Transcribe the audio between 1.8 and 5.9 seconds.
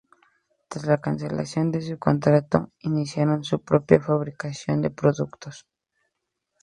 contrato, iniciaron su propia fabricación de productos.